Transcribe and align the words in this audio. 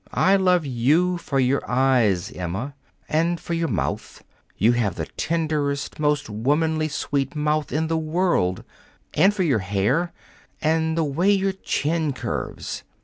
I 0.33 0.35
love 0.35 0.65
you 0.65 1.19
for 1.19 1.39
your 1.39 1.61
eyes, 1.69 2.31
Emma, 2.31 2.73
and 3.07 3.39
for 3.39 3.53
your 3.53 3.67
mouth 3.67 4.23
you 4.57 4.71
have 4.71 4.95
the 4.95 5.05
tenderest, 5.05 5.99
most 5.99 6.27
womanly 6.27 6.87
sweet 6.87 7.35
mouth 7.35 7.71
in 7.71 7.85
the 7.85 7.99
world 7.99 8.63
and 9.13 9.31
for 9.31 9.43
your 9.43 9.59
hair, 9.59 10.11
and 10.59 10.97
the 10.97 11.03
way 11.03 11.29
your 11.29 11.53
chin 11.53 12.13
curves. 12.13 12.81